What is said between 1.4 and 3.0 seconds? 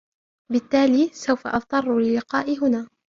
أضطرُ للقاءِ هنا.